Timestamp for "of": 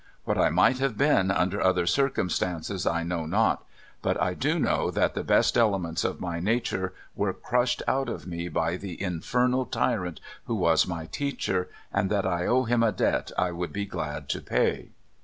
6.03-6.19, 8.09-8.25